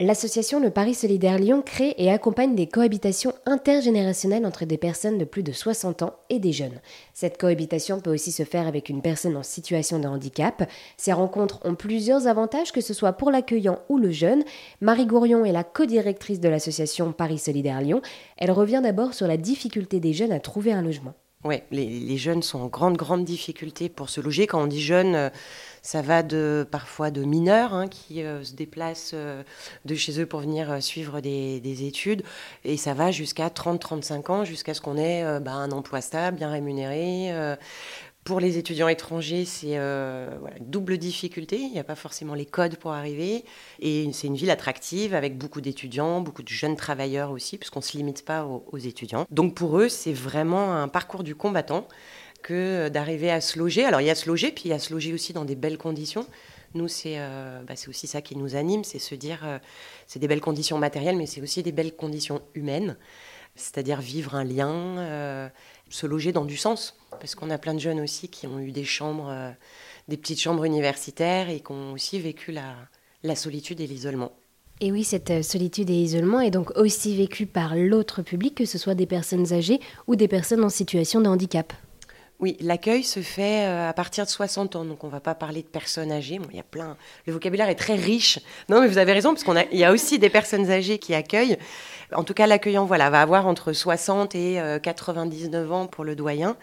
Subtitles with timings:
[0.00, 5.24] L'association Le Paris Solidaire Lyon crée et accompagne des cohabitations intergénérationnelles entre des personnes de
[5.24, 6.80] plus de 60 ans et des jeunes.
[7.14, 10.70] Cette cohabitation peut aussi se faire avec une personne en situation de handicap.
[10.96, 14.44] Ces rencontres ont plusieurs avantages, que ce soit pour l'accueillant ou le jeune.
[14.80, 18.00] Marie Gourion est la codirectrice de l'association Paris Solidaire Lyon.
[18.36, 21.14] Elle revient d'abord sur la difficulté des jeunes à trouver un logement.
[21.48, 24.46] Oui, les, jeunes sont en grande, grande difficulté pour se loger.
[24.46, 25.30] Quand on dit jeunes, euh,
[25.80, 29.42] ça va de parfois de mineurs hein, qui euh, se déplacent euh,
[29.86, 32.22] de chez eux pour venir suivre des, études.
[32.66, 36.50] Et ça va jusqu'à 30-35 ans, jusqu'à ce qu'on ait bah, un emploi stable, bien
[36.50, 37.32] rémunéré.
[38.28, 40.28] Pour les étudiants étrangers, c'est euh,
[40.60, 41.56] double difficulté.
[41.56, 43.42] Il n'y a pas forcément les codes pour arriver.
[43.80, 47.84] Et c'est une ville attractive avec beaucoup d'étudiants, beaucoup de jeunes travailleurs aussi, puisqu'on ne
[47.84, 49.24] se limite pas aux, étudiants.
[49.30, 51.88] Donc pour eux, c'est vraiment un parcours du combattant
[52.42, 53.86] que d'arriver à se loger.
[53.86, 55.56] Alors il y a se loger, puis il y a se loger aussi dans des
[55.56, 56.26] belles conditions.
[56.74, 59.58] Nous, c'est euh, bah, aussi ça qui nous anime, c'est se dire, euh,
[60.06, 62.98] c'est des belles conditions matérielles, mais c'est aussi des belles conditions humaines,
[63.56, 65.50] c'est-à-dire vivre un lien,
[65.90, 66.96] se loger dans du sens.
[67.10, 69.50] Parce qu'on a plein de jeunes aussi qui ont eu des chambres, euh,
[70.08, 72.74] des petites chambres universitaires et qui ont aussi vécu la,
[73.22, 74.32] la solitude et l'isolement.
[74.80, 78.64] Et oui, cette euh, solitude et isolement est donc aussi vécue par l'autre public, que
[78.64, 81.72] ce soit des personnes âgées ou des personnes en situation de handicap.
[82.40, 85.34] Oui, l'accueil se fait euh, à partir de 60 ans, donc on ne va pas
[85.34, 86.38] parler de personnes âgées.
[86.50, 86.96] il y a plein.
[87.26, 88.38] Le vocabulaire est très riche.
[88.68, 91.58] Non, mais vous avez raison, parce qu'il y a aussi des personnes âgées qui accueillent.
[92.14, 96.14] En tout cas, l'accueillant, voilà, va avoir entre 60 et 99 euh, ans pour le
[96.14, 96.56] doyen.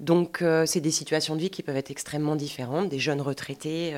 [0.00, 2.88] Donc, euh, c'est des situations de vie qui peuvent être extrêmement différentes.
[2.88, 3.92] Des jeunes retraités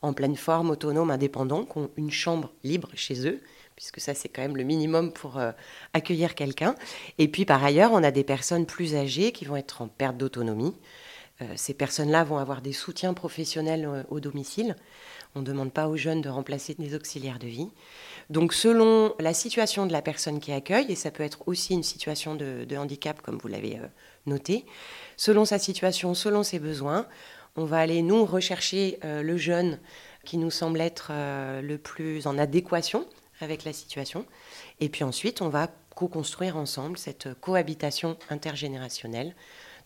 [0.00, 3.40] en pleine forme, autonomes, indépendants, qui ont une chambre libre chez eux
[3.78, 5.52] puisque ça c'est quand même le minimum pour euh,
[5.92, 6.74] accueillir quelqu'un.
[7.18, 10.16] Et puis par ailleurs, on a des personnes plus âgées qui vont être en perte
[10.16, 10.74] d'autonomie.
[11.42, 14.74] Euh, ces personnes-là vont avoir des soutiens professionnels euh, au domicile.
[15.36, 17.70] On ne demande pas aux jeunes de remplacer des auxiliaires de vie.
[18.30, 21.84] Donc selon la situation de la personne qui accueille, et ça peut être aussi une
[21.84, 23.78] situation de, de handicap comme vous l'avez
[24.26, 24.66] noté,
[25.16, 27.06] selon sa situation, selon ses besoins,
[27.54, 29.78] on va aller nous rechercher le jeune
[30.24, 31.12] qui nous semble être
[31.62, 33.06] le plus en adéquation
[33.40, 34.24] avec la situation.
[34.80, 39.34] Et puis ensuite, on va co-construire ensemble cette cohabitation intergénérationnelle,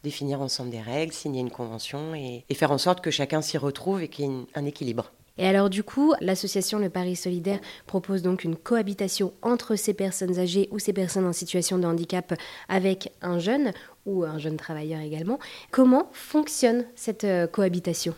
[0.03, 4.03] définir ensemble des règles, signer une convention et, faire en sorte que chacun s'y retrouve
[4.03, 5.13] et qu'il y ait un équilibre.
[5.39, 10.39] Et alors du coup, l'association Le Paris Solidaire propose donc une cohabitation entre ces personnes
[10.39, 12.35] âgées ou ces personnes en situation de handicap
[12.69, 13.73] avec un jeune
[14.05, 15.39] ou un jeune travailleur également.
[15.71, 18.15] Comment fonctionne cette euh, cohabitation?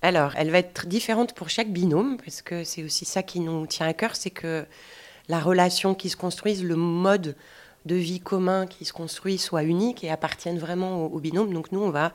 [0.00, 3.66] Alors, elle va être différente pour chaque binôme, parce que c'est aussi ça qui nous
[3.66, 4.64] tient à cœur, c'est que
[5.28, 7.34] la relation qui se construise, le mode
[7.84, 11.52] de vie commun qui se construit soit unique et appartienne vraiment au, binôme.
[11.52, 12.12] Donc nous, on va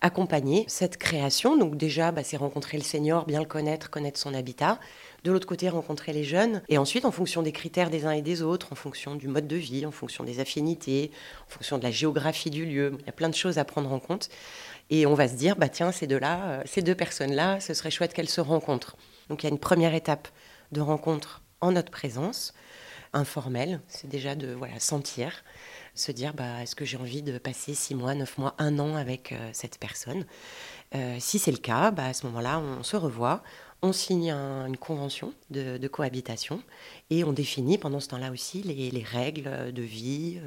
[0.00, 1.56] accompagner cette création.
[1.56, 4.78] Donc déjà, bah, c'est rencontrer le senior, bien le connaître, connaître son habitat.
[5.24, 6.62] De l'autre côté, rencontrer les jeunes.
[6.68, 9.46] Et ensuite, en fonction des critères des uns et des autres, en fonction du mode
[9.46, 11.10] de vie, en fonction des affinités,
[11.46, 13.92] en fonction de la géographie du lieu, il y a plein de choses à prendre
[13.92, 14.30] en compte.
[14.88, 17.90] Et on va se dire, bah tiens, ces deux-là, euh, ces deux personnes-là, ce serait
[17.90, 18.96] chouette qu'elles se rencontrent.
[19.28, 20.28] Donc il y a une première étape
[20.72, 22.54] de rencontre en notre présence,
[23.12, 25.44] informelle, c'est déjà de voilà, sentir,
[25.94, 28.96] se dire, bah, est-ce que j'ai envie de passer six mois, neuf mois, un an
[28.96, 30.24] avec euh, cette personne?
[30.94, 33.42] Euh, Si c'est le cas, bah, à ce moment-là, on se revoit,
[33.82, 36.62] on signe une convention de, cohabitation
[37.08, 40.38] et on définit pendant ce temps-là aussi les, règles de vie,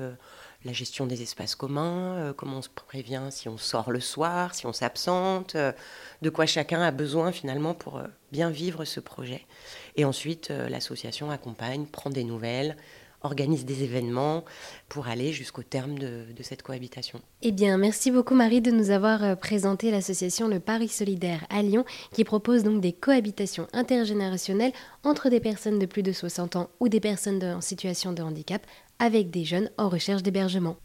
[0.66, 4.56] la gestion des espaces communs, euh, comment on se prévient si on sort le soir,
[4.56, 5.72] si on s'absente, euh,
[6.22, 9.46] de quoi chacun a besoin finalement pour euh, bien vivre ce projet.
[9.96, 12.78] Et ensuite, l'association accompagne, prend des nouvelles,
[13.24, 14.44] organise des événements
[14.90, 17.22] pour aller jusqu'au terme de, cette cohabitation.
[17.42, 21.86] Eh bien, merci beaucoup Marie de nous avoir présenté l'association Le Paris Solidaire à Lyon
[22.12, 24.74] qui propose donc des cohabitations intergénérationnelles
[25.04, 28.66] entre des personnes de plus de 60 ans ou des personnes en situation de handicap
[29.00, 30.78] avec des jeunes en recherche d'hébergement.